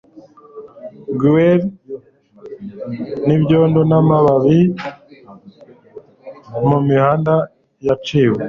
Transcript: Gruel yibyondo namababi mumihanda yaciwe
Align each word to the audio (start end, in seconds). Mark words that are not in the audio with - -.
Gruel 1.19 1.59
yibyondo 3.27 3.79
namababi 3.89 4.59
mumihanda 6.67 7.33
yaciwe 7.87 8.39